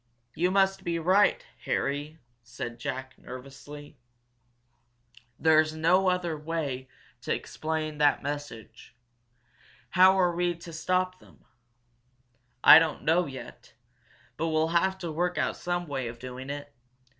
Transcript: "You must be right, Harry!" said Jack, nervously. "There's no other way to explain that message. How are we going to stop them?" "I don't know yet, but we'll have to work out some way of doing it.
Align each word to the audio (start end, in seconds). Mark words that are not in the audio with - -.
"You 0.33 0.49
must 0.49 0.83
be 0.83 0.97
right, 0.97 1.45
Harry!" 1.65 2.17
said 2.41 2.79
Jack, 2.79 3.19
nervously. 3.19 3.99
"There's 5.37 5.75
no 5.75 6.09
other 6.09 6.35
way 6.35 6.87
to 7.21 7.31
explain 7.31 7.99
that 7.99 8.23
message. 8.23 8.95
How 9.91 10.17
are 10.19 10.35
we 10.35 10.53
going 10.53 10.59
to 10.61 10.73
stop 10.73 11.19
them?" 11.19 11.45
"I 12.63 12.79
don't 12.79 13.03
know 13.03 13.27
yet, 13.27 13.75
but 14.37 14.47
we'll 14.47 14.69
have 14.69 14.97
to 14.97 15.11
work 15.11 15.37
out 15.37 15.55
some 15.55 15.85
way 15.87 16.07
of 16.07 16.17
doing 16.17 16.49
it. 16.49 16.73